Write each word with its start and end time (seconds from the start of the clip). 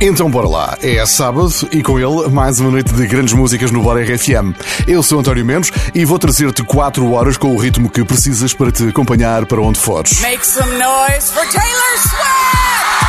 Então 0.00 0.30
bora 0.30 0.46
lá, 0.46 0.78
é 0.82 1.04
sábado 1.06 1.50
e 1.72 1.82
com 1.82 1.98
ele 1.98 2.28
mais 2.28 2.60
uma 2.60 2.70
noite 2.70 2.92
de 2.92 3.06
grandes 3.06 3.32
músicas 3.32 3.70
no 3.70 3.82
Bora 3.82 4.02
RFM. 4.02 4.54
Eu 4.86 5.02
sou 5.02 5.20
António 5.20 5.44
Mendes 5.44 5.70
e 5.94 6.04
vou 6.04 6.18
trazer-te 6.18 6.62
4 6.62 7.10
horas 7.12 7.36
com 7.38 7.54
o 7.54 7.56
ritmo 7.56 7.88
que 7.88 8.04
precisas 8.04 8.52
para 8.52 8.70
te 8.70 8.88
acompanhar 8.88 9.46
para 9.46 9.60
onde 9.60 9.78
fores. 9.78 10.20
Make 10.20 10.46
some 10.46 10.70
noise 10.72 11.32
for 11.32 11.46
Taylor 11.46 11.98
Swift! 11.98 13.06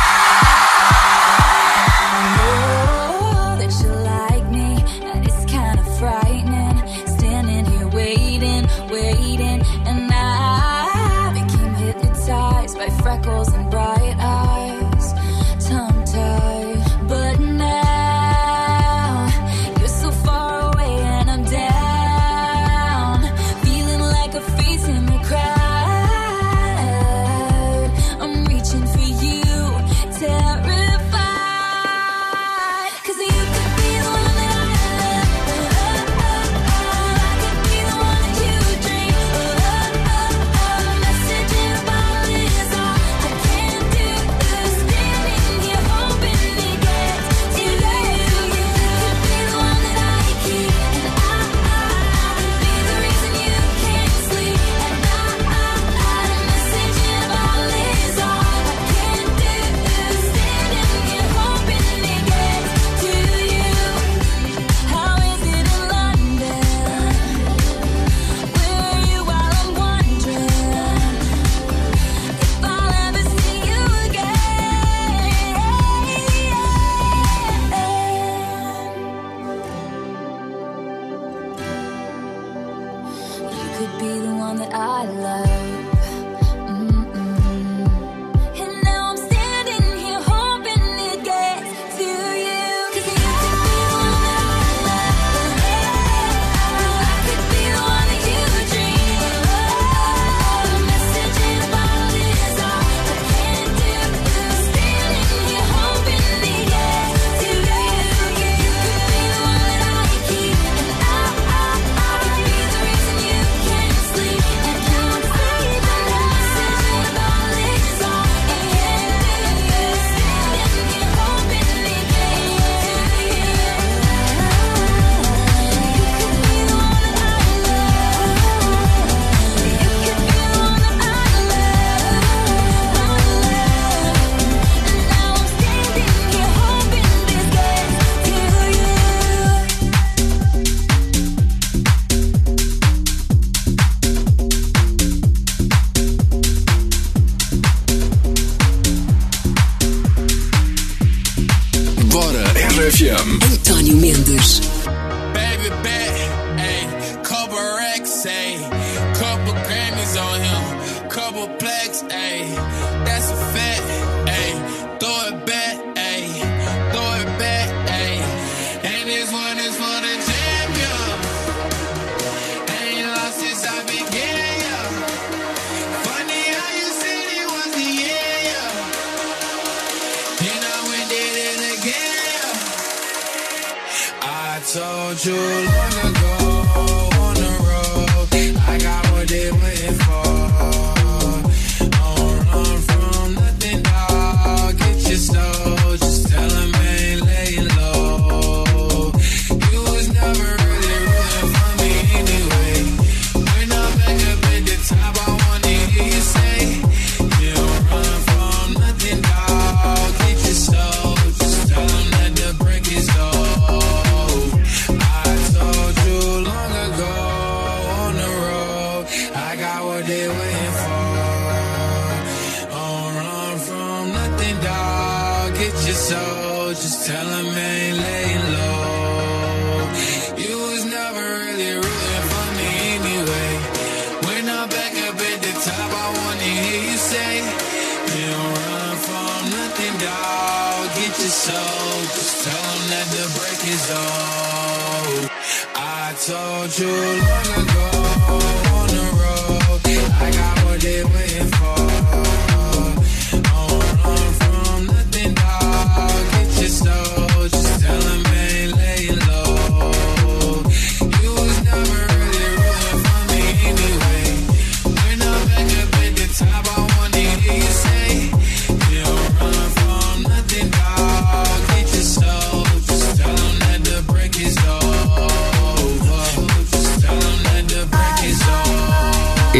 control 185.18 185.77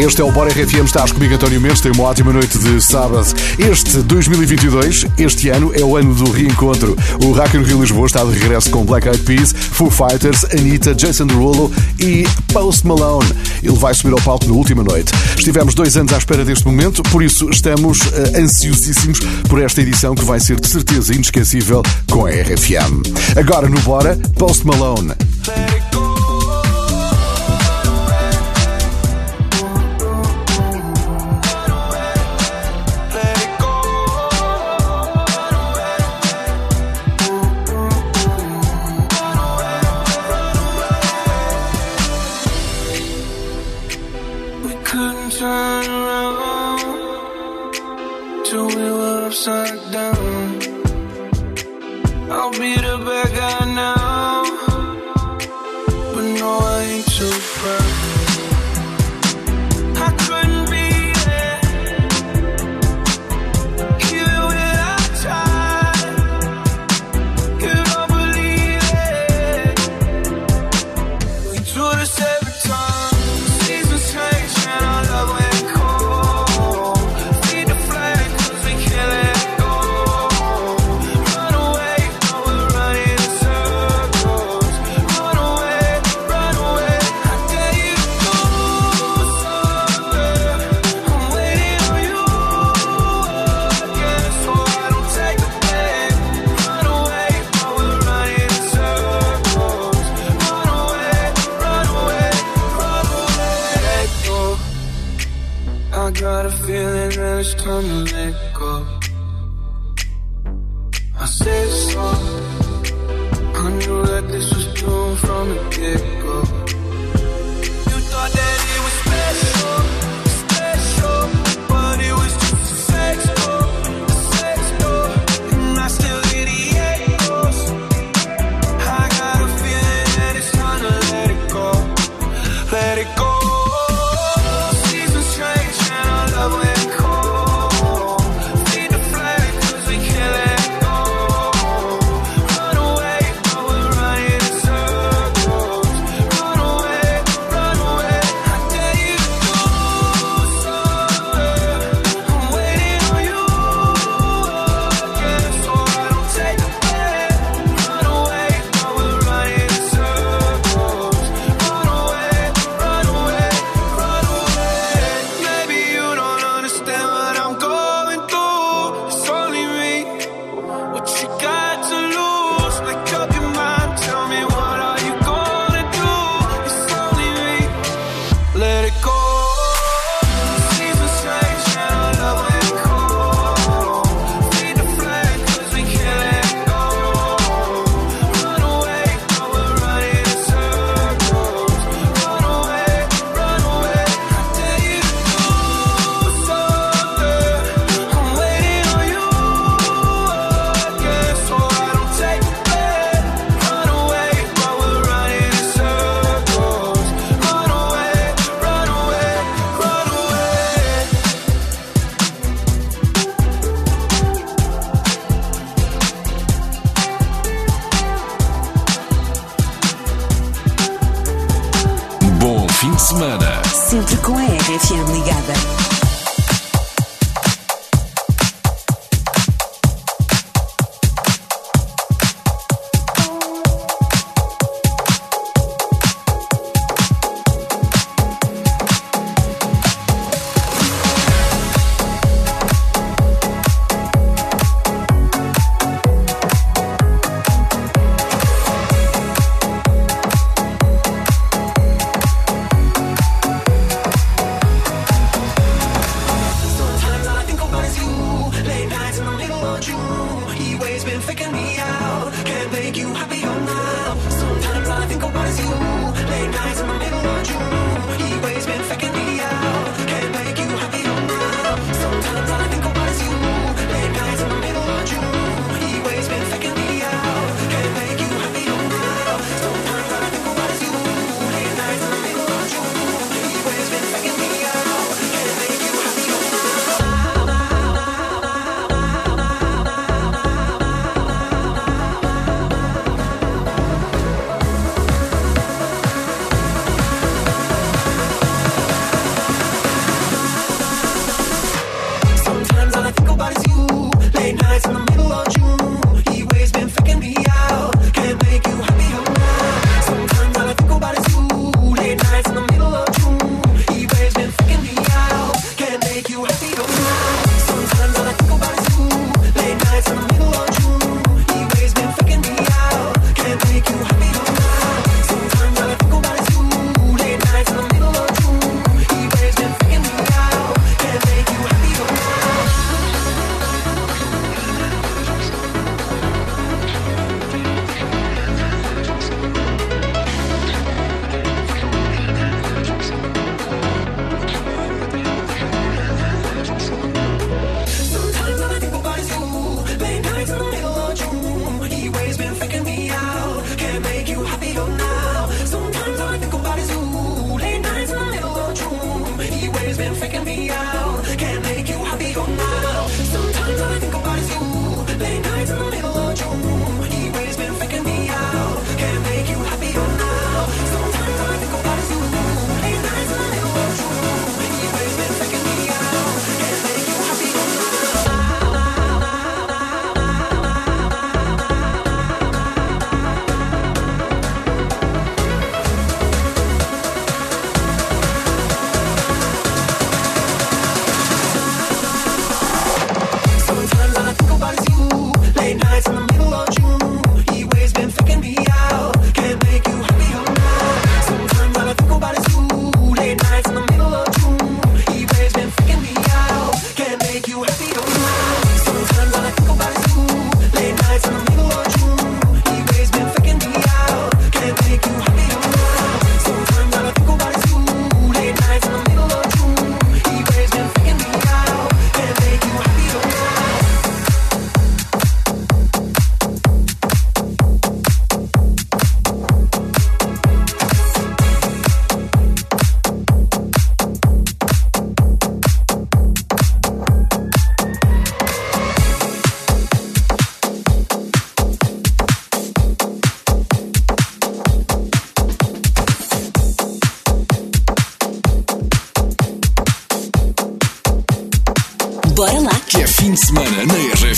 Este 0.09 0.21
é 0.21 0.25
o 0.25 0.31
Bora 0.31 0.49
RFM, 0.49 0.85
estás 0.85 1.11
comigo 1.11 1.35
António 1.35 1.61
Mendes, 1.61 1.81
tem 1.81 1.91
uma 1.91 2.05
ótima 2.05 2.33
noite 2.33 2.57
de 2.57 2.81
sábado. 2.81 3.27
Este 3.59 3.99
2022, 3.99 5.05
este 5.19 5.49
ano, 5.49 5.71
é 5.71 5.83
o 5.83 5.95
ano 5.95 6.15
do 6.15 6.31
reencontro. 6.31 6.97
O 7.23 7.31
Rock 7.31 7.55
in 7.55 7.61
Rio 7.61 7.79
Lisboa 7.79 8.07
está 8.07 8.23
de 8.23 8.31
regresso 8.31 8.71
com 8.71 8.83
Black 8.83 9.07
Eyed 9.07 9.21
Peas, 9.21 9.53
Foo 9.53 9.91
Fighters, 9.91 10.45
Anitta, 10.45 10.95
Jason 10.95 11.27
Derulo 11.27 11.71
e 11.99 12.27
Post 12.51 12.87
Malone. 12.87 13.31
Ele 13.61 13.77
vai 13.77 13.93
subir 13.93 14.11
ao 14.11 14.21
palco 14.21 14.47
na 14.47 14.53
última 14.53 14.83
noite. 14.83 15.11
Estivemos 15.37 15.75
dois 15.75 15.95
anos 15.95 16.11
à 16.11 16.17
espera 16.17 16.43
deste 16.43 16.65
momento, 16.65 17.03
por 17.03 17.21
isso 17.21 17.47
estamos 17.51 17.99
uh, 17.99 18.41
ansiosíssimos 18.41 19.19
por 19.47 19.61
esta 19.61 19.79
edição 19.79 20.15
que 20.15 20.25
vai 20.25 20.39
ser 20.39 20.59
de 20.59 20.67
certeza 20.67 21.13
inesquecível 21.13 21.83
com 22.09 22.25
a 22.25 22.31
RFM. 22.31 23.03
Agora 23.37 23.69
no 23.69 23.79
Bora, 23.81 24.17
Post 24.39 24.65
Malone. 24.65 25.13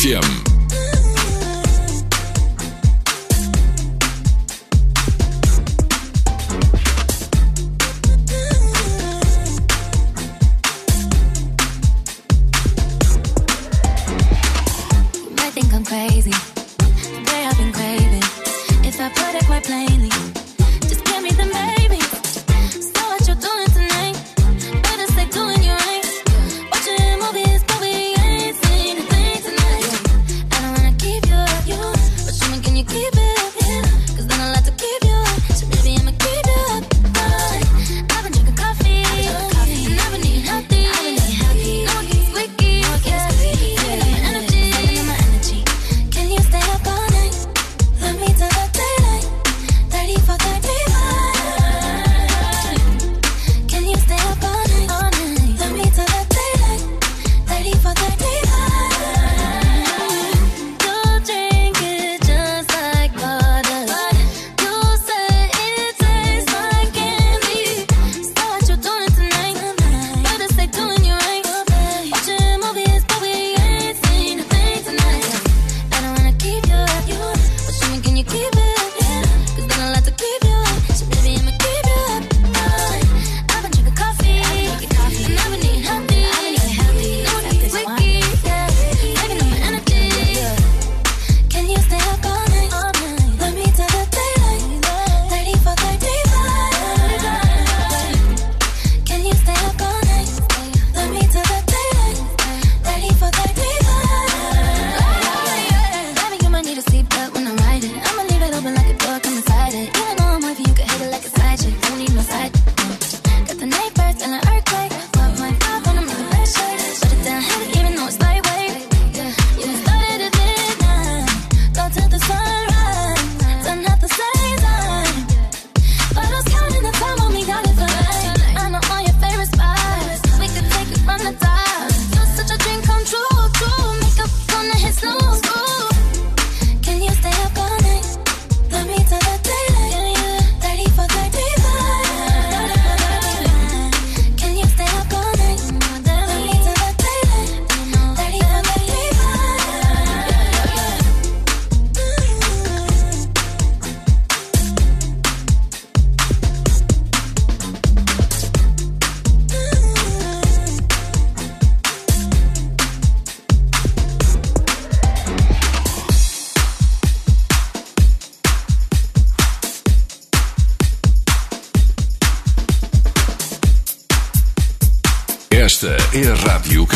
FM. 0.01 0.50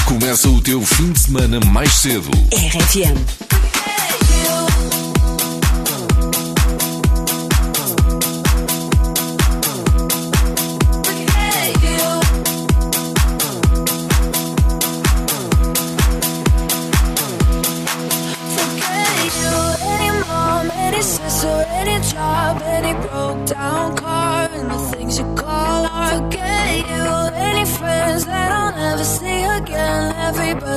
começa 0.04 0.50
o 0.50 0.62
teu 0.62 0.82
fim 0.82 1.12
de 1.12 1.20
semana 1.20 1.60
mais 1.72 1.94
cedo. 1.94 2.30
RFM. 2.52 3.45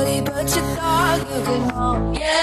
but 0.05 0.45
you 0.55 0.62
thought 0.76 1.19
you 1.19 1.43
could 1.45 1.73
hold. 1.73 2.19
Yeah. 2.19 2.38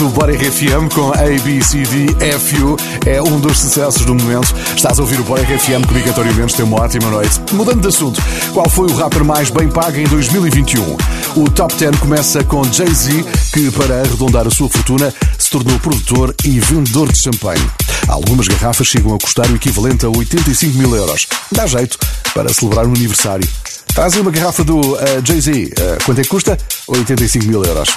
do 0.00 0.08
Bora 0.08 0.32
RFM 0.32 0.88
com 0.94 1.10
ABCDFU. 1.10 2.74
É 3.04 3.20
um 3.20 3.38
dos 3.38 3.58
sucessos 3.58 4.06
do 4.06 4.14
momento. 4.14 4.54
Estás 4.74 4.98
a 4.98 5.02
ouvir 5.02 5.20
o 5.20 5.24
Bora 5.24 5.42
RFM 5.42 5.82
que 5.82 5.90
obrigatoriamente 5.90 6.54
tem 6.56 6.64
uma 6.64 6.80
ótima 6.80 7.10
noite. 7.10 7.38
Mudando 7.52 7.82
de 7.82 7.88
assunto, 7.88 8.18
qual 8.54 8.66
foi 8.70 8.88
o 8.88 8.96
rapper 8.96 9.22
mais 9.22 9.50
bem 9.50 9.68
pago 9.68 9.98
em 9.98 10.04
2021? 10.04 10.96
O 11.36 11.50
Top 11.50 11.74
10 11.74 11.98
começa 11.98 12.42
com 12.44 12.64
Jay-Z, 12.64 13.24
que 13.52 13.70
para 13.72 14.00
arredondar 14.00 14.46
a 14.46 14.50
sua 14.50 14.70
fortuna 14.70 15.12
se 15.38 15.50
tornou 15.50 15.78
produtor 15.80 16.34
e 16.46 16.58
vendedor 16.60 17.12
de 17.12 17.18
champanhe. 17.18 17.70
Algumas 18.08 18.48
garrafas 18.48 18.86
chegam 18.86 19.14
a 19.14 19.18
custar 19.18 19.50
o 19.50 19.56
equivalente 19.56 20.06
a 20.06 20.08
85 20.08 20.78
mil 20.78 20.96
euros. 20.96 21.26
Dá 21.52 21.66
jeito 21.66 21.98
para 22.32 22.50
celebrar 22.54 22.86
um 22.86 22.94
aniversário. 22.94 23.46
Trazem 23.94 24.22
uma 24.22 24.30
garrafa 24.30 24.64
do 24.64 24.80
uh, 24.80 24.98
Jay-Z. 25.22 25.50
Uh, 25.52 26.04
quanto 26.04 26.20
é 26.20 26.22
que 26.22 26.28
custa? 26.30 26.56
85 26.88 27.44
mil 27.44 27.62
euros. 27.62 27.90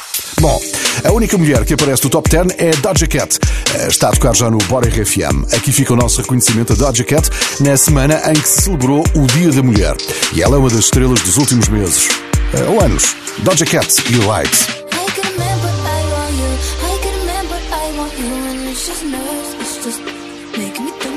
Bom, 0.44 0.60
a 1.06 1.12
única 1.14 1.38
mulher 1.38 1.64
que 1.64 1.74
aparece 1.74 2.04
no 2.04 2.10
top 2.10 2.30
10 2.30 2.48
é 2.58 2.72
Doja 2.72 3.08
Cat. 3.08 3.40
Eh, 3.76 3.88
está 3.88 4.10
a 4.10 4.12
tocar 4.12 4.36
já 4.36 4.52
no 4.52 4.58
Bora 4.58 4.90
RFM. 4.90 5.46
Aqui 5.56 5.72
fica 5.72 5.94
o 5.94 5.96
nosso 5.96 6.20
reconhecimento 6.20 6.74
a 6.74 6.76
Doja 6.76 7.06
Cat 7.06 7.30
na 7.62 7.78
semana 7.78 8.22
em 8.30 8.34
que 8.34 8.50
se 8.50 8.64
celebrou 8.64 9.06
o 9.16 9.26
Dia 9.28 9.54
da 9.54 9.64
Mulher. 9.64 9.96
E 10.34 10.42
ela 10.42 10.58
é 10.58 10.60
uma 10.60 10.70
das 10.70 10.80
estrelas 10.80 11.22
dos 11.22 11.38
últimos 11.38 11.70
meses. 11.70 12.10
Eh, 12.56 12.64
ou 12.66 12.82
anos. 12.82 13.16
Doja 13.38 13.66
Cat 13.66 13.88
e 14.12 14.18
Lights. 14.18 14.68
just 18.86 19.06
nerves, 19.06 19.54
it's 19.62 19.86
just 19.86 20.02
making 20.58 20.84
me 20.84 20.92
think. 21.00 21.14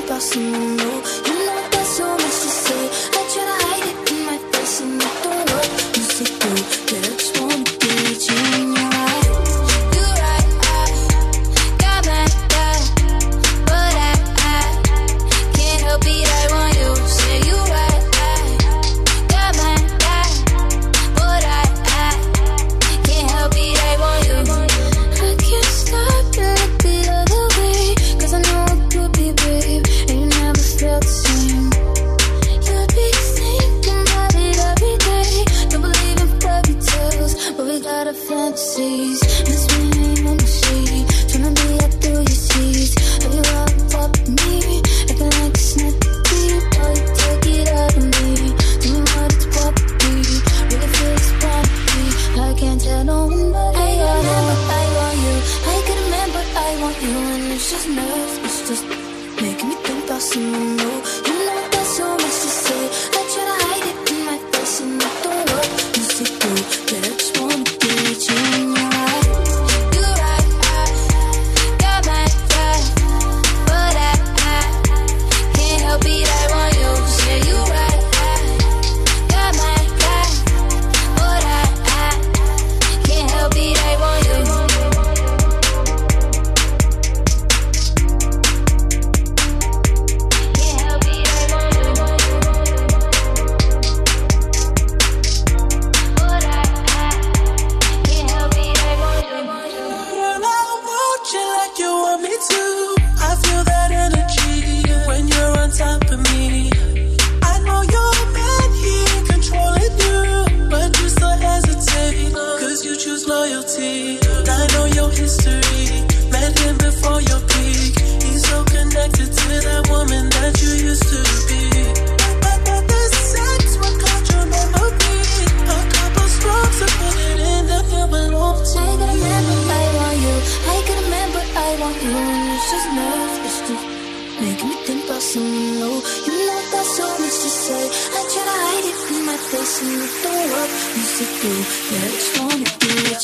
say 137.67 137.85
I 138.17 138.21
try 138.31 138.43
to 138.47 138.55
hide 138.63 138.85
it 138.91 138.99
in 139.11 139.25
my 139.25 139.37
face 139.49 139.81
and 139.83 140.03
it 140.05 140.13
don't 140.23 140.47
work 140.53 140.71
Used 140.95 141.15
to 141.19 141.25
do, 141.41 141.53
yeah, 141.91 142.05
I 142.05 142.09
just 142.15 142.31
wanna 142.39 142.71
do 142.79 142.89
in 143.03 143.09
your 143.09 143.19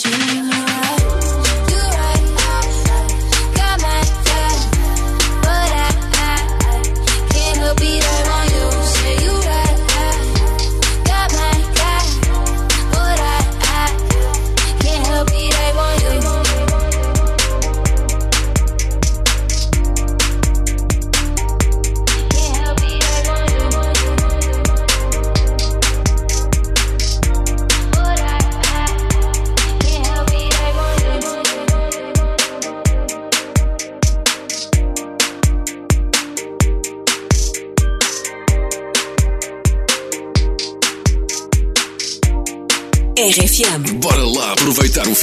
know 0.51 1.22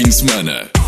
fim 0.00 0.08
de 0.08 0.12
semana. 0.12 0.80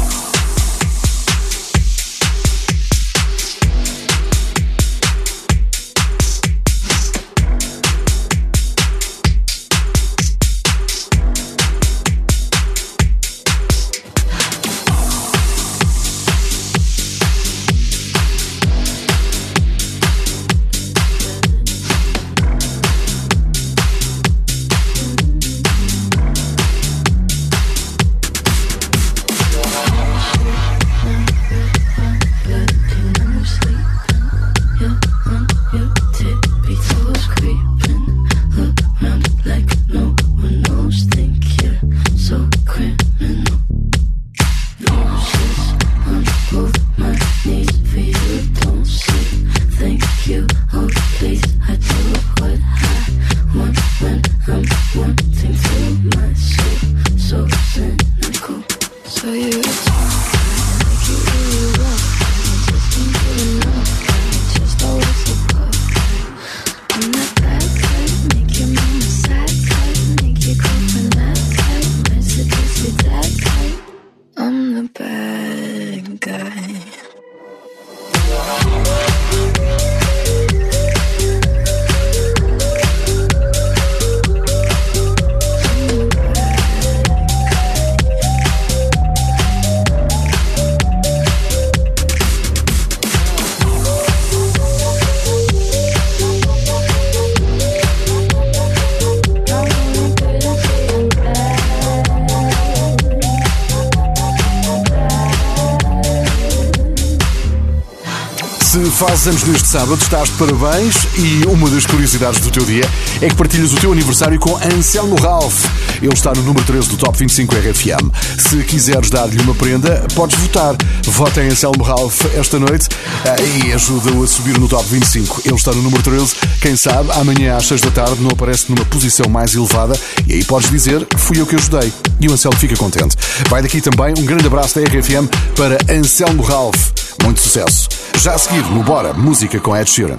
Fazes 109.23 109.27
anos 109.27 109.43
neste 109.45 109.69
sábado, 109.69 110.03
estás 110.03 110.31
de 110.31 110.35
parabéns 110.37 110.97
e 111.17 111.47
uma 111.47 111.71
das 111.71 111.87
curiosidades 111.87 112.41
do 112.41 112.51
teu 112.51 112.65
dia 112.65 112.85
é 113.21 113.29
que 113.29 113.35
partilhas 113.37 113.73
o 113.73 113.77
teu 113.77 113.93
aniversário 113.93 114.39
com 114.41 114.57
Anselmo 114.57 115.15
Ralph. 115.17 115.65
Ele 116.03 116.13
está 116.13 116.33
no 116.33 116.43
número 116.43 116.65
13 116.65 116.89
do 116.89 116.97
Top 116.97 117.17
25 117.17 117.55
RFM. 117.55 118.11
Se 118.39 118.65
quiseres 118.65 119.11
dar-lhe 119.11 119.41
uma 119.41 119.55
prenda, 119.55 120.05
podes 120.15 120.37
votar. 120.39 120.75
Vota 121.05 121.43
em 121.43 121.51
Anselmo 121.51 121.85
Ralph 121.85 122.21
esta 122.35 122.59
noite 122.59 122.89
eh, 123.25 123.67
e 123.67 123.73
ajuda-o 123.73 124.25
a 124.25 124.27
subir 124.27 124.59
no 124.59 124.67
Top 124.67 124.85
25. 124.89 125.43
Ele 125.45 125.55
está 125.55 125.73
no 125.73 125.83
número 125.83 126.03
13. 126.03 126.35
Quem 126.61 126.75
sabe, 126.75 127.13
amanhã 127.13 127.57
às 127.57 127.67
6 127.67 127.81
da 127.81 127.91
tarde 127.91 128.21
não 128.21 128.31
aparece 128.31 128.73
numa 128.73 128.85
posição 128.87 129.29
mais 129.29 129.55
elevada 129.55 129.97
e 130.27 130.33
aí 130.33 130.45
podes 130.45 130.69
dizer 130.69 131.07
fui 131.17 131.41
eu 131.41 131.47
que 131.47 131.55
ajudei. 131.55 131.93
E 132.21 132.29
o 132.29 132.33
Anselmo 132.33 132.59
fica 132.59 132.77
contente. 132.77 133.17
Vai 133.49 133.63
daqui 133.63 133.81
também 133.81 134.15
um 134.19 134.25
grande 134.25 134.47
abraço 134.47 134.81
da 134.81 134.83
RFM 134.85 135.29
para 135.55 135.79
Anselmo 135.93 136.43
Ralph. 136.43 137.02
Muito 137.23 137.41
sucesso. 137.41 137.89
Já 138.19 138.35
a 138.35 138.39
seguir, 138.39 138.65
no 138.71 138.83
Bora, 138.83 139.13
música 139.13 139.59
com 139.59 139.77
Ed 139.77 139.91
Sheeran. 139.91 140.19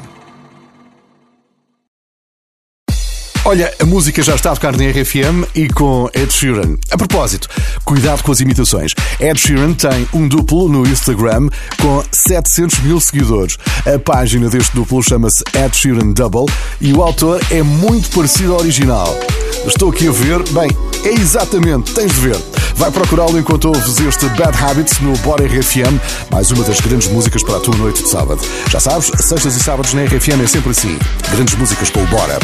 Olha, 3.46 3.74
a 3.78 3.86
música 3.86 4.24
já 4.24 4.36
está 4.36 4.52
a 4.52 4.56
tocar 4.56 4.72
na 4.78 4.86
RFM 4.90 5.46
e 5.54 5.68
com 5.68 6.10
Ed 6.14 6.32
Sheeran. 6.32 6.78
A 6.90 6.98
propósito, 6.98 7.50
cuidado 7.84 8.24
com 8.24 8.32
as 8.32 8.40
imitações. 8.40 8.94
Ed 9.20 9.38
Sheeran 9.38 9.74
tem 9.74 10.08
um 10.14 10.30
duplo 10.30 10.70
no 10.70 10.88
Instagram 10.88 11.50
com 11.82 12.02
700 12.10 12.80
mil 12.80 13.02
seguidores. 13.02 13.58
A 13.86 14.00
página 14.00 14.50
deste 14.50 14.74
duplo 14.74 15.04
chama-se 15.04 15.44
Ed 15.54 15.76
Sheeran 15.76 16.14
Double 16.14 16.46
e 16.80 16.94
o 16.94 17.04
autor 17.04 17.42
é 17.52 17.62
muito 17.62 18.10
parecido 18.12 18.54
ao 18.54 18.62
original. 18.62 19.14
Estou 19.66 19.90
aqui 19.90 20.08
a 20.10 20.12
ver, 20.12 20.44
bem, 20.50 20.70
é 21.06 21.14
exatamente, 21.14 21.94
tens 21.94 22.12
de 22.14 22.20
ver. 22.20 22.38
Vai 22.76 22.92
procurá-lo 22.92 23.40
enquanto 23.40 23.70
ouves 23.70 23.98
este 24.00 24.26
Bad 24.30 24.58
Habits 24.62 25.00
no 25.00 25.16
Bora 25.20 25.46
RFM, 25.46 26.00
mais 26.30 26.52
uma 26.52 26.64
das 26.66 26.82
grandes 26.82 27.08
músicas 27.08 27.44
para 27.44 27.58
a 27.58 27.60
tua 27.62 27.76
noite 27.78 28.04
de 28.04 28.10
sábado. 28.10 28.42
Já 28.70 28.80
sabes, 28.82 29.10
sextas 29.20 29.56
e 29.56 29.64
sábados 29.64 29.94
na 29.94 30.04
RFM 30.04 30.44
é 30.44 30.48
sempre 30.48 30.72
assim. 30.72 31.00
Grandes 31.32 31.56
músicas 31.56 31.90
com 31.90 32.04
o 32.04 32.08
Bora. 32.08 32.38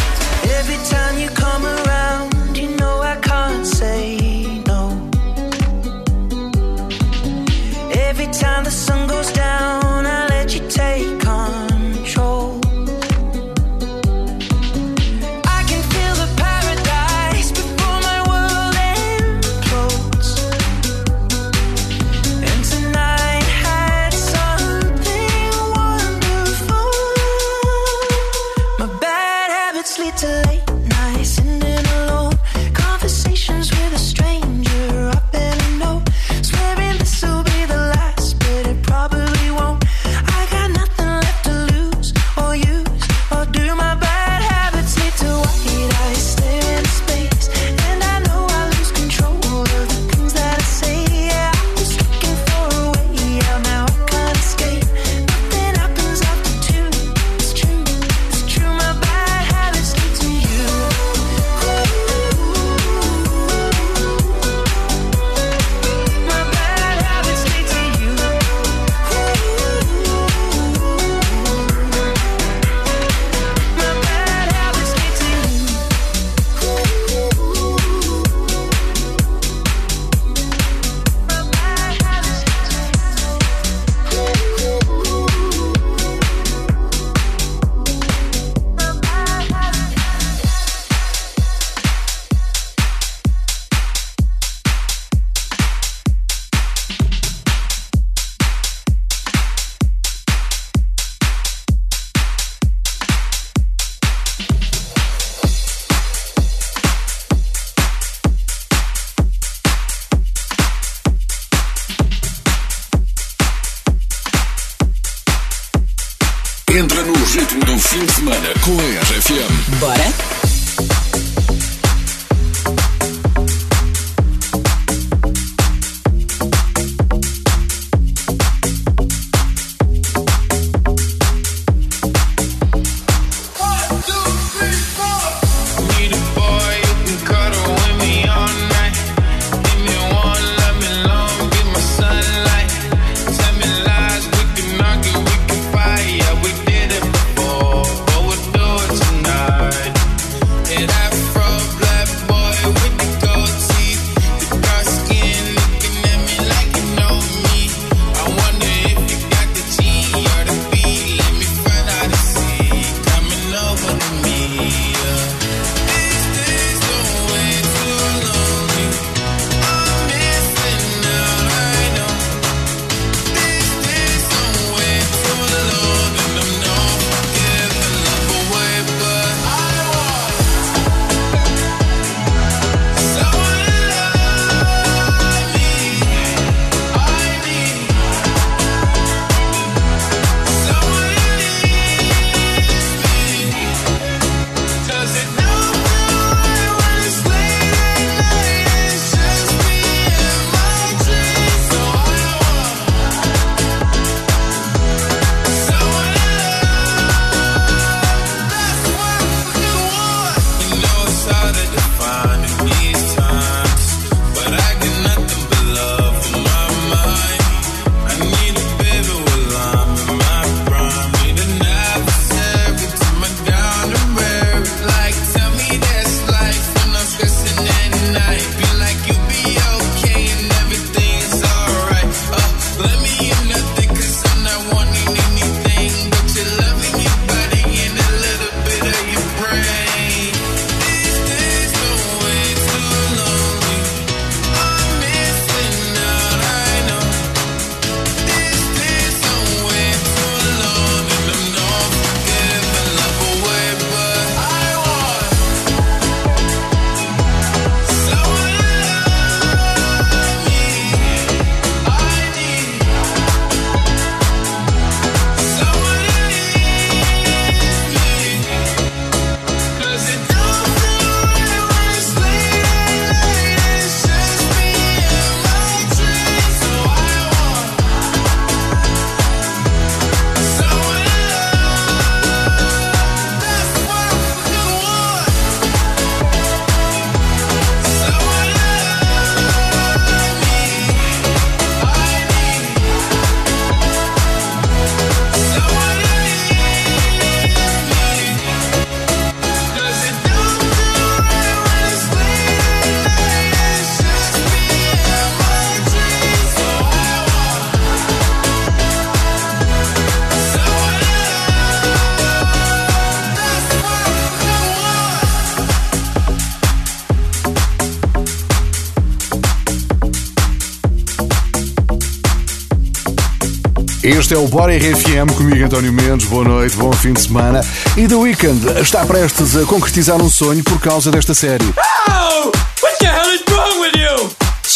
Este 324.10 324.34
é 324.34 324.38
o 324.39 324.48
Bora 324.48 324.76
RFM, 324.76 325.32
comigo 325.38 325.63
António 325.63 325.93
Mendes, 325.93 326.28
boa 326.28 326.43
noite, 326.43 326.76
bom 326.76 326.91
fim 326.91 327.13
de 327.13 327.22
semana. 327.22 327.62
E 327.95 328.08
The 328.08 328.15
Weeknd 328.15 328.82
está 328.82 329.06
prestes 329.06 329.56
a 329.56 329.63
concretizar 329.65 330.19
um 330.19 330.28
sonho 330.28 330.63
por 330.63 330.82
causa 330.82 331.12
desta 331.12 331.36
série. 331.36 331.72
Oh! 332.10 332.68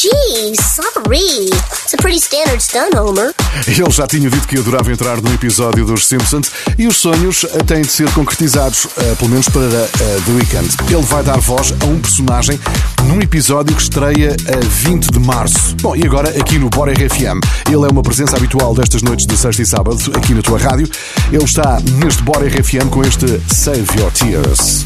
Gee, 0.03 0.53
sorry. 0.55 1.47
It's 1.47 1.93
a 1.93 1.97
pretty 1.97 2.19
standard 2.19 2.61
stunt, 2.61 2.93
Homer. 2.93 3.33
Ele 3.65 3.89
já 3.89 4.05
tinha 4.05 4.29
dito 4.29 4.45
que 4.45 4.59
adorava 4.59 4.91
entrar 4.91 5.21
num 5.21 5.33
episódio 5.33 5.85
dos 5.85 6.05
Simpsons 6.05 6.51
e 6.77 6.85
os 6.87 6.97
sonhos 6.97 7.45
eh, 7.45 7.63
têm 7.63 7.83
de 7.83 7.87
ser 7.87 8.11
concretizados, 8.11 8.83
uh, 8.83 9.15
pelo 9.17 9.29
menos 9.29 9.47
para 9.47 9.61
uh, 9.61 10.21
The 10.25 10.31
Weeknd. 10.33 10.93
Ele 10.93 11.01
vai 11.03 11.23
dar 11.23 11.39
voz 11.39 11.73
a 11.79 11.85
um 11.85 12.01
personagem 12.01 12.59
num 13.05 13.21
episódio 13.21 13.73
que 13.73 13.81
estreia 13.81 14.35
a 14.53 14.59
20 14.89 15.09
de 15.09 15.19
março. 15.19 15.73
Bom, 15.81 15.95
e 15.95 16.05
agora 16.05 16.31
aqui 16.37 16.59
no 16.59 16.69
Bora 16.69 16.91
RFM. 16.91 17.39
Ele 17.67 17.85
é 17.85 17.87
uma 17.89 18.03
presença 18.03 18.35
habitual 18.35 18.75
destas 18.75 19.01
noites 19.03 19.25
de 19.25 19.37
sexta 19.37 19.61
e 19.61 19.65
sábado 19.65 19.97
aqui 20.17 20.33
na 20.33 20.41
tua 20.41 20.59
rádio. 20.59 20.89
Ele 21.31 21.45
está 21.45 21.79
neste 21.79 22.21
Bora 22.23 22.45
RFM 22.45 22.89
com 22.89 23.03
este 23.03 23.41
Save 23.47 23.87
Your 23.97 24.11
Tears. 24.11 24.85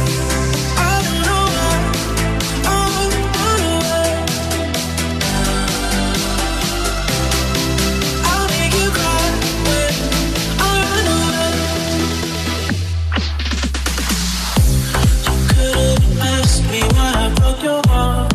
Your 17.63 17.81
heart. 17.87 18.33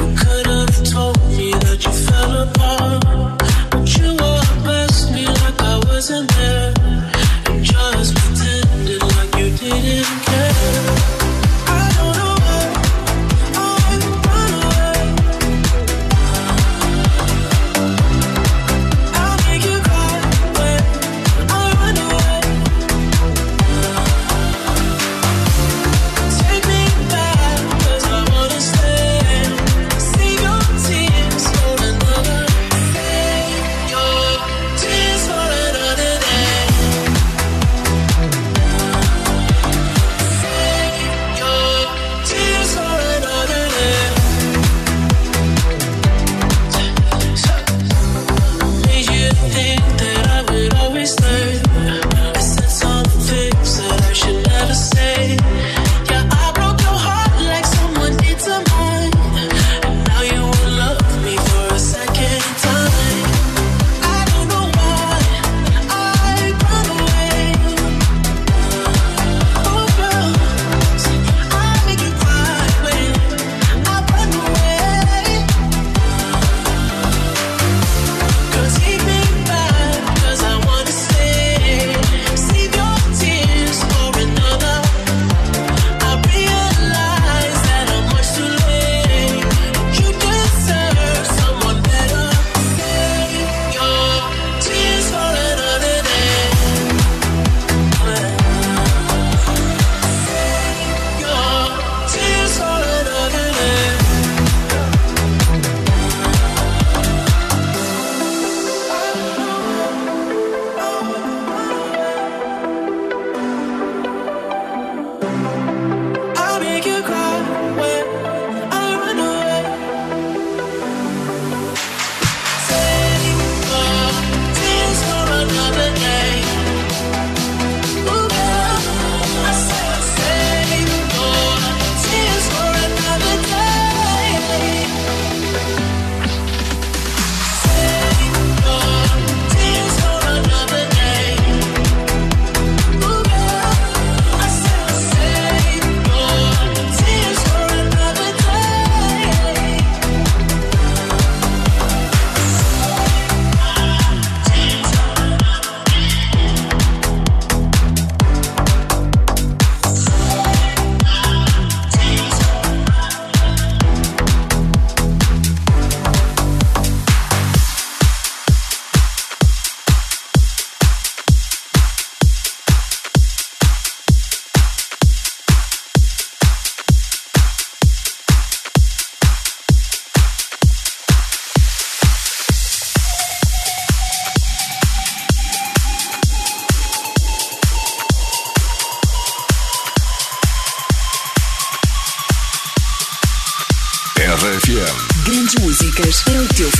You 0.00 0.16
could've 0.16 0.92
told 0.92 1.18
me 1.28 1.52
that 1.52 1.84
you 1.84 1.92
fell 1.92 2.42
apart. 2.42 2.97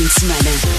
Semana. 0.08 0.77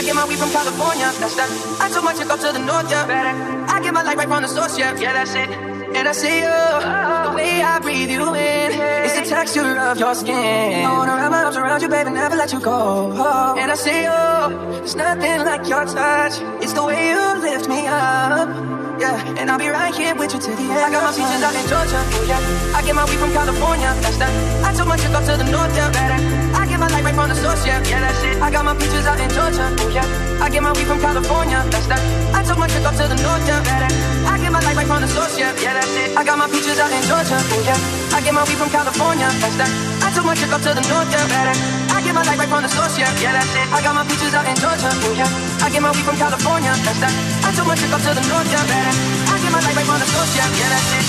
I 0.00 0.02
get 0.02 0.14
my 0.14 0.24
weed 0.24 0.38
from 0.38 0.48
California, 0.48 1.12
that's 1.20 1.36
that. 1.36 1.50
I 1.78 1.90
took 1.92 2.02
my 2.02 2.14
chick 2.14 2.30
up 2.30 2.40
to 2.40 2.52
the 2.56 2.58
north, 2.58 2.90
yeah. 2.90 3.04
Better. 3.04 3.36
I 3.68 3.82
get 3.82 3.92
my 3.92 4.02
light 4.02 4.16
right 4.16 4.26
from 4.26 4.40
the 4.40 4.48
source, 4.48 4.78
yeah. 4.78 4.96
Yeah, 4.98 5.12
that's 5.12 5.34
it. 5.34 5.50
And 5.92 6.08
I 6.08 6.12
see 6.12 6.40
you, 6.40 6.48
oh. 6.48 7.28
the 7.28 7.36
way 7.36 7.60
I 7.60 7.78
breathe 7.80 8.08
you 8.08 8.32
in. 8.32 8.80
It's 9.04 9.20
the 9.20 9.26
texture 9.28 9.76
of 9.76 9.98
your 10.00 10.14
skin. 10.14 10.86
I 10.86 10.96
wanna 10.96 11.16
wrap 11.20 11.30
my 11.30 11.44
arms 11.44 11.58
around 11.58 11.82
you, 11.82 11.90
baby, 11.90 12.12
never 12.12 12.34
let 12.34 12.50
you 12.50 12.60
go. 12.60 13.12
Oh. 13.12 13.60
And 13.60 13.70
I 13.70 13.74
see 13.74 14.00
you, 14.08 14.80
there's 14.80 14.96
nothing 14.96 15.44
like 15.44 15.68
your 15.68 15.84
touch. 15.84 16.40
It's 16.64 16.72
the 16.72 16.82
way 16.82 17.10
you 17.10 17.20
lift 17.44 17.68
me 17.68 17.86
up. 17.86 18.48
Yeah, 18.96 19.36
and 19.36 19.50
I'll 19.50 19.58
be 19.58 19.68
right 19.68 19.94
here 19.94 20.14
with 20.14 20.32
you 20.32 20.40
till 20.40 20.56
the 20.56 20.62
end. 20.62 20.80
I 20.80 20.90
got 20.92 21.04
my 21.04 21.12
peaches 21.12 21.42
out 21.44 21.52
in 21.52 21.66
Georgia, 21.68 22.00
oh 22.00 22.24
yeah. 22.24 22.76
I 22.76 22.80
get 22.80 22.94
my 22.94 23.04
weed 23.04 23.18
from 23.20 23.32
California, 23.32 23.92
that's 24.00 24.16
that. 24.16 24.32
I 24.64 24.72
took 24.72 24.88
my 24.88 24.96
chick 24.96 25.12
up 25.12 25.24
to 25.28 25.36
the 25.36 25.44
north, 25.44 25.76
yeah. 25.76 25.92
Better. 25.92 26.56
I 26.56 26.69
my 26.80 26.88
light 26.88 27.04
right 27.04 27.14
from 27.14 27.28
the 27.28 27.36
source, 27.36 27.62
yeah. 27.68 27.84
Yeah, 27.84 28.00
that's 28.00 28.24
it. 28.24 28.40
I 28.40 28.48
got 28.48 28.64
my 28.64 28.72
peaches 28.72 29.04
out 29.04 29.20
in 29.20 29.28
Georgia, 29.28 29.68
oh 29.68 29.92
yeah. 29.92 30.40
I 30.40 30.48
get 30.48 30.64
my 30.64 30.72
weed 30.72 30.88
from 30.88 30.98
California, 30.98 31.60
that's 31.68 31.86
that. 31.92 32.00
I 32.32 32.40
took 32.40 32.56
my 32.56 32.66
chick 32.72 32.82
up 32.88 32.96
to 32.96 33.04
the 33.04 33.18
north, 33.20 33.44
yeah. 33.44 33.60
Better. 33.60 33.92
I 34.24 34.40
get 34.40 34.50
my 34.50 34.64
light 34.64 34.76
right 34.80 34.88
from 34.88 35.04
the 35.04 35.10
source, 35.12 35.36
yeah. 35.36 35.52
Yeah, 35.60 35.76
that's 35.76 35.92
it. 35.92 36.16
I 36.16 36.24
got 36.24 36.40
my 36.40 36.48
peaches 36.48 36.80
out 36.80 36.88
in 36.88 37.04
Georgia, 37.04 37.36
oh 37.36 37.62
yeah. 37.68 38.16
I 38.16 38.24
get 38.24 38.32
my 38.32 38.42
weed 38.48 38.56
from 38.56 38.72
California, 38.72 39.28
that's 39.44 39.56
that. 39.60 39.70
I 40.00 40.08
took 40.16 40.24
my 40.24 40.34
chick 40.34 40.50
up 40.50 40.64
to 40.64 40.72
the 40.72 40.84
north, 40.88 41.10
yeah. 41.12 41.28
Better. 41.28 41.54
I 41.92 42.00
get 42.00 42.14
my 42.16 42.24
light 42.24 42.38
right 42.40 42.48
from 42.48 42.62
the 42.64 42.72
source, 42.72 42.96
yeah. 42.96 43.12
Yeah, 43.20 43.36
that's 43.36 43.52
it. 43.52 43.66
I 43.68 43.78
got 43.84 43.94
my 43.94 44.04
peaches 44.08 44.32
out 44.32 44.48
in 44.48 44.56
Georgia, 44.56 44.88
oh 44.88 45.12
yeah. 45.12 45.28
I 45.60 45.68
get 45.68 45.84
my 45.84 45.92
weed 45.92 46.06
from 46.08 46.16
California, 46.16 46.72
that's 46.80 47.00
that. 47.04 47.12
I 47.44 47.52
took 47.52 47.68
my 47.68 47.76
chick 47.76 47.92
up 47.92 48.00
to 48.08 48.12
the 48.16 48.24
north, 48.24 48.48
yeah. 48.48 48.64
Better. 48.64 48.94
I 49.28 49.36
get 49.36 49.52
my 49.52 49.60
light 49.60 49.76
right 49.76 49.84
from 49.84 50.00
the 50.00 50.08
source, 50.08 50.32
yeah. 50.32 50.48
Yeah, 50.48 50.70
that's 50.72 50.90
it. 50.96 51.04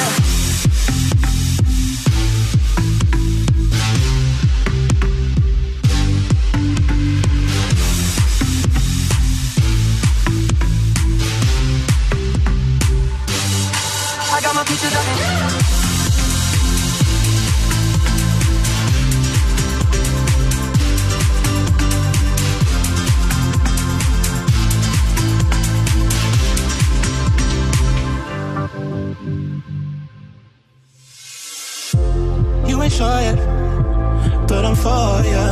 Yeah. 0.00 0.33
Ain't 32.84 32.92
sure 32.92 33.18
yet, 33.22 33.38
but 34.46 34.62
I'm 34.66 34.76
for 34.76 35.24
ya. 35.24 35.46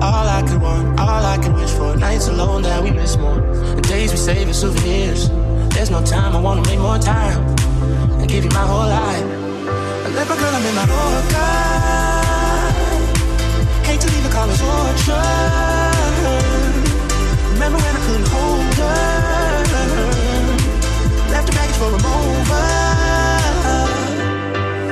All 0.00 0.26
I 0.38 0.42
could 0.48 0.62
want, 0.62 0.98
all 0.98 1.24
I 1.26 1.36
could 1.36 1.52
wish 1.52 1.68
for. 1.72 1.94
Nights 1.94 2.28
alone 2.28 2.62
that 2.62 2.82
we 2.82 2.90
miss 2.90 3.18
more. 3.18 3.38
The 3.76 3.82
days 3.82 4.12
we 4.12 4.16
save 4.16 4.48
as 4.48 4.60
souvenirs. 4.60 5.28
There's 5.74 5.90
no 5.90 6.02
time, 6.02 6.34
I 6.34 6.40
wanna 6.40 6.62
make 6.62 6.78
more 6.78 6.96
time 6.96 7.38
and 8.18 8.26
give 8.30 8.44
you 8.44 8.50
my 8.52 8.64
whole 8.64 8.88
life. 8.88 9.26
I 10.06 10.08
left 10.16 10.30
my 10.30 10.36
girl, 10.40 10.54
I'm 10.56 10.64
in 10.64 10.74
my 10.74 10.86
Yorker. 10.92 11.52
Hate 13.84 14.00
to 14.00 14.08
leave 14.14 14.30
call 14.32 14.48
us 14.48 14.60
torture. 14.64 15.36
Remember 17.52 17.76
when 17.76 17.94
I 17.94 18.00
couldn't 18.06 18.28
hold 18.34 18.74
her? 18.80 19.68
Left 21.30 21.46
the 21.46 21.52
baggage 21.52 21.76
for 21.76 21.88
a 21.88 22.00
mover. 22.00 22.79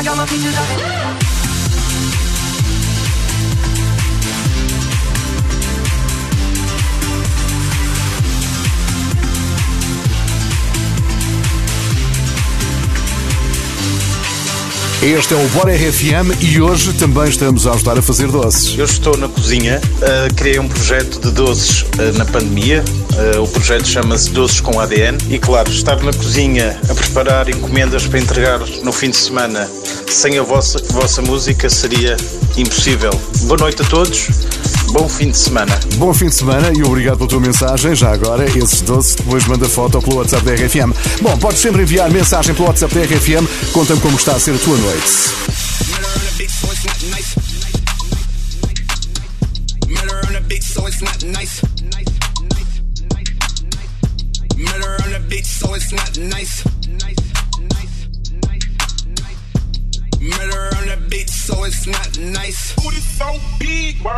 I 0.00 0.02
got 0.02 0.16
my 0.16 0.24
peaches 0.24 0.56
out 0.56 0.70
in 0.70 0.80
Este 15.02 15.32
é 15.32 15.36
o 15.36 15.48
Bora 15.48 15.74
RFM 15.74 16.42
e 16.42 16.60
hoje 16.60 16.92
também 16.92 17.24
estamos 17.24 17.66
a 17.66 17.72
ajudar 17.72 17.98
a 17.98 18.02
fazer 18.02 18.28
doces. 18.28 18.78
Eu 18.78 18.84
estou 18.84 19.16
na 19.16 19.28
cozinha, 19.28 19.80
uh, 19.80 20.34
criei 20.34 20.58
um 20.58 20.68
projeto 20.68 21.18
de 21.20 21.30
doces 21.30 21.82
uh, 21.82 22.18
na 22.18 22.26
pandemia. 22.26 22.84
Uh, 23.36 23.42
o 23.42 23.48
projeto 23.48 23.88
chama-se 23.88 24.30
Doces 24.30 24.60
com 24.60 24.78
ADN. 24.78 25.16
E 25.30 25.38
claro, 25.38 25.70
estar 25.70 26.02
na 26.02 26.12
cozinha 26.12 26.78
a 26.86 26.94
preparar 26.94 27.48
encomendas 27.48 28.06
para 28.06 28.18
entregar 28.18 28.60
no 28.82 28.92
fim 28.92 29.08
de 29.08 29.16
semana 29.16 29.66
sem 30.10 30.38
a 30.38 30.42
vossa, 30.42 30.82
vossa 30.90 31.22
música 31.22 31.70
seria 31.70 32.16
impossível. 32.56 33.10
Boa 33.42 33.56
noite 33.58 33.82
a 33.82 33.84
todos, 33.84 34.28
bom 34.92 35.08
fim 35.08 35.30
de 35.30 35.38
semana. 35.38 35.78
Bom 35.96 36.12
fim 36.12 36.26
de 36.26 36.34
semana 36.34 36.72
e 36.76 36.82
obrigado 36.82 37.18
pela 37.18 37.28
tua 37.28 37.40
mensagem. 37.40 37.94
Já 37.94 38.12
agora, 38.12 38.44
esses 38.44 38.80
doces, 38.80 39.14
depois 39.14 39.46
manda 39.46 39.68
foto 39.68 40.02
pelo 40.02 40.16
WhatsApp 40.16 40.44
da 40.44 40.54
RFM. 40.54 40.92
Bom, 41.22 41.36
podes 41.38 41.60
sempre 41.60 41.82
enviar 41.82 42.10
mensagem 42.10 42.54
pelo 42.54 42.68
WhatsApp 42.68 42.94
da 42.94 43.02
RFM. 43.02 43.46
Conta-me 43.72 44.00
como 44.00 44.16
está 44.16 44.32
a 44.32 44.40
ser 44.40 44.54
a 44.54 44.58
tua 44.58 44.76
noite. 44.76 45.69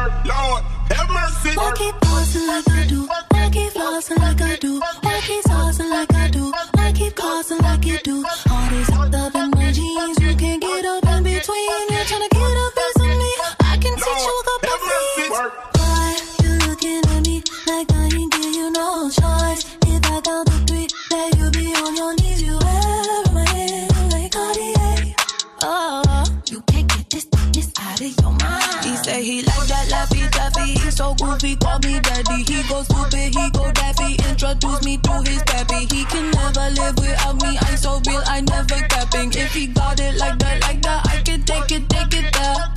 Lord, 0.03 0.63
have 0.91 1.09
mercy. 1.11 1.55
I 1.59 1.73
keep 1.77 1.95
pausing 2.01 2.47
like 2.49 2.69
I 2.71 2.87
do. 2.87 3.09
I 3.35 3.51
keep 3.51 3.73
flossing 3.73 4.19
like 4.19 4.42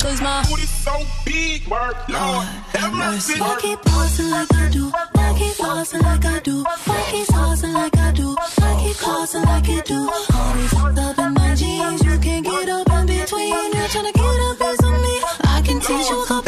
Cause 0.06 0.20
my 0.20 0.46
Booty 0.48 0.62
so 0.66 0.94
big, 1.24 1.66
word, 1.66 1.96
Lord, 2.08 2.46
have 2.78 2.94
mercy. 2.94 3.40
I 3.42 3.58
keep 3.60 3.82
pausing 3.82 4.30
like 4.30 4.54
I 4.54 4.68
do. 4.70 4.92
I 4.94 5.34
keep 5.36 5.54
flossing 5.56 6.02
like 6.02 6.24
I 6.24 6.38
do. 6.38 6.64
I 6.64 7.08
keep 7.10 7.26
saucing 7.26 7.74
like 7.74 7.96
I 7.98 8.12
do. 8.12 8.36
I 8.38 8.80
keep 8.80 8.96
causing 8.98 9.42
like 9.42 9.66
you 9.66 9.82
do. 9.82 10.08
Heart 10.08 10.58
is 10.60 10.70
hooked 10.78 10.98
up 11.00 11.18
in 11.18 11.34
my 11.34 11.54
jeans. 11.56 12.04
You 12.04 12.18
can't 12.20 12.44
get 12.46 12.68
up 12.68 12.88
in 12.88 13.06
between. 13.06 13.72
You're 13.74 13.88
trying 13.88 14.06
to 14.06 14.12
get 14.12 14.38
a 14.46 14.54
piece 14.54 14.82
of 14.84 14.94
me. 15.04 15.14
I 15.42 15.62
can 15.66 15.80
teach 15.80 16.08
you 16.08 16.22
a 16.22 16.26
couple 16.26 16.45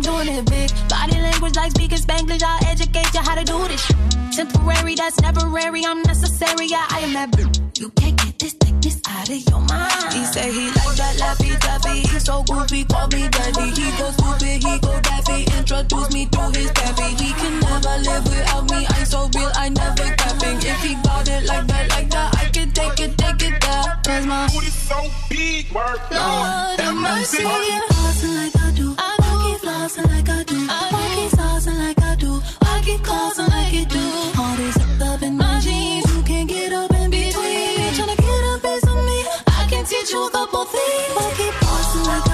I'm 0.00 0.24
doing 0.24 0.34
it 0.34 0.48
big. 0.48 0.70
Body 0.88 1.20
language 1.20 1.56
like 1.56 1.72
speaking 1.72 1.98
Spanglish. 1.98 2.42
I'll 2.42 2.64
educate 2.64 3.12
you 3.12 3.20
how 3.20 3.34
to 3.34 3.44
do 3.44 3.68
this. 3.68 3.84
Temporary, 4.34 4.94
that's 4.94 5.16
temporary. 5.16 5.84
I'm 5.84 6.00
necessary. 6.02 6.68
Yeah, 6.68 6.86
I 6.88 7.00
am 7.00 7.12
that. 7.12 7.60
You 7.76 7.90
can't 7.90 8.16
get 8.16 8.38
this 8.38 8.54
thickness 8.54 8.98
out 9.06 9.28
of 9.28 9.36
your 9.36 9.60
mind. 9.60 10.14
He 10.14 10.24
say 10.24 10.52
he 10.52 10.68
like 10.68 10.96
that 10.96 11.16
laffy 11.20 11.52
taffy. 11.60 12.00
He 12.00 12.18
so 12.18 12.42
goofy, 12.44 12.84
call 12.84 13.08
me 13.08 13.28
daddy. 13.28 13.76
He 13.76 13.90
go 14.00 14.08
stupid, 14.16 14.64
he 14.64 14.78
go 14.80 15.00
daffy. 15.00 15.44
Introduce 15.58 16.14
me 16.14 16.24
to 16.32 16.42
his 16.56 16.70
taffy. 16.70 17.22
He 17.22 17.32
can 17.34 17.60
never 17.60 17.96
live 18.00 18.24
without 18.24 18.70
me. 18.70 18.86
I'm 18.88 19.04
so 19.04 19.28
real, 19.36 19.52
I 19.54 19.68
never 19.68 20.16
capping. 20.16 20.56
If 20.64 20.80
he 20.80 20.94
got 21.04 21.28
it 21.28 21.44
like 21.44 21.66
that, 21.66 21.88
like 21.90 22.08
that, 22.08 22.36
I 22.40 22.48
can 22.48 22.70
take 22.72 23.00
it, 23.00 23.18
take 23.18 23.42
it 23.42 23.60
there. 23.60 24.00
Cause 24.06 24.24
my 24.24 24.48
booty 24.48 24.72
so 24.72 24.96
big, 25.28 25.70
work. 25.72 26.00
Lord 26.10 26.80
have 26.80 26.96
mercy. 26.96 27.44
I 27.44 27.52
keep 27.68 27.96
flossing 27.96 28.34
like 28.40 28.56
I 28.56 28.70
do. 28.72 28.94
I 28.96 29.19
flossing 29.80 30.08
like 30.08 30.28
I 30.28 30.42
do. 30.44 30.66
I 30.68 31.12
keep 31.14 31.38
saucing 31.38 31.78
like 31.78 32.02
I 32.02 32.14
do. 32.16 32.42
I 32.60 32.82
keep 32.84 33.02
causing 33.02 33.46
like 33.46 33.74
it 33.74 33.88
do. 33.88 34.04
All 34.38 34.56
this 34.56 34.76
up, 34.76 35.08
up 35.08 35.22
in 35.22 35.36
my 35.36 35.60
jeans. 35.60 36.04
You 36.14 36.22
can't 36.22 36.48
get 36.48 36.72
up 36.72 36.92
in 36.92 37.10
between. 37.10 37.92
Tryna 37.96 38.16
get 38.16 38.42
a 38.50 38.58
piece 38.62 38.86
of 38.86 38.98
me. 39.08 39.18
I 39.46 39.66
can 39.70 39.84
teach 39.84 40.10
you 40.12 40.26
a 40.26 40.30
couple 40.30 40.64
things. 40.64 41.12
I 41.16 41.32
keep 41.36 41.54
flossing 41.62 42.06
like 42.06 42.29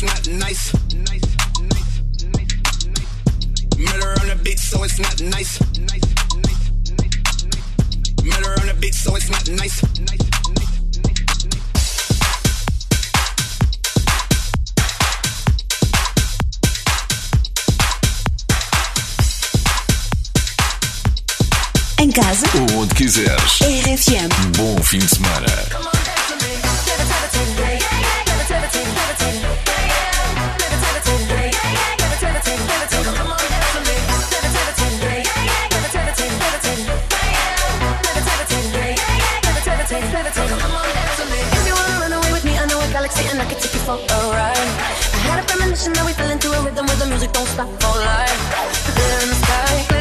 it's 0.00 0.28
not 0.28 0.28
nice. 0.38 0.72
Nice, 0.94 1.22
nice, 1.50 2.02
nice, 2.22 2.54
nice. 2.86 3.08
Murder 3.78 4.10
on 4.20 4.28
the 4.28 4.36
beat, 4.44 4.58
so 4.58 4.84
it's 4.84 4.98
not 5.00 5.20
nice. 5.20 5.60
Nice, 5.60 6.02
nice, 6.30 6.70
nice, 6.98 7.44
nice. 7.44 7.66
Murder 8.22 8.60
on 8.60 8.66
the 8.68 8.74
beat, 8.80 8.94
so 8.94 9.16
it's 9.16 9.28
not 9.28 9.48
nice. 9.50 9.82
Nice, 9.82 9.98
nice, 10.00 10.38
nice, 11.04 11.44
nice. 11.46 11.62
Em 21.98 22.10
casa, 22.12 22.46
Ou 22.54 22.78
onde 22.78 22.94
quiseres. 22.94 23.58
RFM. 23.60 24.28
Bom 24.56 24.80
fim 24.82 24.98
de 24.98 25.08
semana. 25.08 25.97
Know 43.24 43.30
and 43.30 43.42
I 43.42 43.44
can 43.46 43.60
take 43.60 43.74
you 43.74 43.80
for 43.80 43.94
a 43.94 44.18
ride. 44.30 44.56
I 44.56 45.18
had 45.26 45.44
a 45.44 45.46
premonition 45.46 45.92
that 45.94 46.04
we 46.04 46.12
fell 46.12 46.30
into 46.30 46.50
a 46.52 46.62
rhythm 46.62 46.86
where 46.86 46.96
the 46.96 47.06
music 47.06 47.32
don't 47.32 47.46
stop 47.46 47.68
for 47.80 47.98
life. 47.98 48.40
Glitter 48.94 49.22
in 49.22 49.28
the 49.28 49.34
sky, 49.34 49.97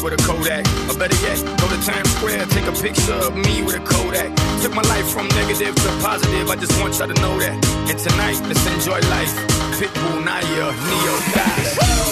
Picture 0.00 0.16
with 0.16 0.20
a 0.20 0.26
Kodak. 0.26 0.66
Or 0.88 0.98
better 0.98 1.16
yet, 1.22 1.44
go 1.58 1.68
to 1.68 1.76
Times 1.84 2.10
Square, 2.16 2.46
take 2.46 2.66
a 2.66 2.72
picture 2.72 3.12
of 3.12 3.36
me 3.36 3.62
with 3.62 3.76
a 3.76 3.80
Kodak. 3.80 4.34
Took 4.62 4.74
my 4.74 4.82
life 4.82 5.08
from 5.10 5.28
negative 5.28 5.74
to 5.74 5.88
positive. 6.00 6.48
I 6.48 6.56
just 6.56 6.80
want 6.80 6.98
y'all 6.98 7.08
to 7.08 7.20
know 7.20 7.38
that. 7.38 7.54
And 7.88 7.98
tonight, 7.98 8.40
let's 8.46 8.66
enjoy 8.66 9.00
life. 9.10 9.34
Pitbull, 9.78 10.24
Naya, 10.24 10.72
Neo, 10.88 11.18
Die. 11.34 12.10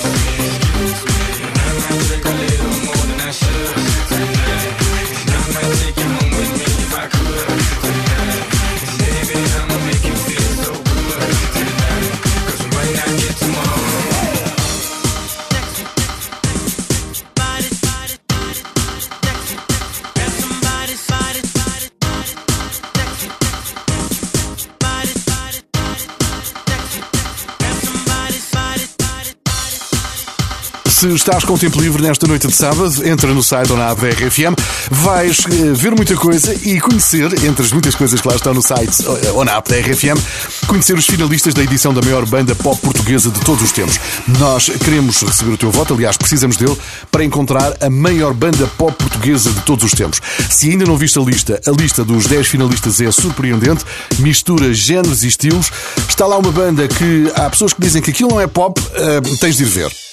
Se 30.98 31.06
estás 31.14 31.44
com 31.44 31.56
tempo 31.56 31.80
livre 31.80 32.02
nesta 32.02 32.26
noite 32.26 32.48
de 32.48 32.52
sábado, 32.52 33.06
entra 33.06 33.32
no 33.32 33.40
site 33.40 33.70
ou 33.70 33.78
na 33.78 33.90
app 33.92 34.04
RFM, 34.04 34.52
vais 34.90 35.38
eh, 35.46 35.72
ver 35.72 35.94
muita 35.94 36.16
coisa 36.16 36.52
e 36.52 36.80
conhecer, 36.80 37.32
entre 37.44 37.64
as 37.64 37.70
muitas 37.70 37.94
coisas 37.94 38.20
que 38.20 38.26
lá 38.26 38.34
estão 38.34 38.52
no 38.52 38.60
site 38.60 39.06
ou 39.32 39.44
na 39.44 39.58
app 39.58 39.70
da 39.70 39.76
RFM, 39.76 40.20
conhecer 40.66 40.98
os 40.98 41.06
finalistas 41.06 41.54
da 41.54 41.62
edição 41.62 41.94
da 41.94 42.02
maior 42.02 42.26
banda 42.26 42.52
pop 42.56 42.76
portuguesa 42.82 43.30
de 43.30 43.38
todos 43.42 43.62
os 43.62 43.70
tempos. 43.70 43.96
Nós 44.40 44.70
queremos 44.70 45.22
receber 45.22 45.52
o 45.52 45.56
teu 45.56 45.70
voto, 45.70 45.94
aliás, 45.94 46.16
precisamos 46.16 46.56
dele 46.56 46.76
para 47.12 47.22
encontrar 47.22 47.76
a 47.80 47.88
maior 47.88 48.34
banda 48.34 48.66
pop 48.76 48.92
portuguesa 48.92 49.52
de 49.52 49.60
todos 49.60 49.84
os 49.84 49.92
tempos. 49.92 50.20
Se 50.50 50.68
ainda 50.68 50.84
não 50.84 50.96
viste 50.96 51.16
a 51.16 51.22
lista, 51.22 51.60
a 51.64 51.70
lista 51.70 52.04
dos 52.04 52.26
10 52.26 52.48
finalistas 52.48 53.00
é 53.00 53.12
surpreendente, 53.12 53.84
mistura 54.18 54.74
géneros 54.74 55.22
e 55.22 55.28
estilos. 55.28 55.70
Está 56.08 56.26
lá 56.26 56.36
uma 56.36 56.50
banda 56.50 56.88
que 56.88 57.30
há 57.36 57.48
pessoas 57.48 57.72
que 57.72 57.80
dizem 57.80 58.02
que 58.02 58.10
aquilo 58.10 58.30
não 58.30 58.40
é 58.40 58.48
pop, 58.48 58.80
uh, 58.80 59.36
tens 59.38 59.58
de 59.58 59.62
ir 59.62 59.66
ver. 59.66 60.07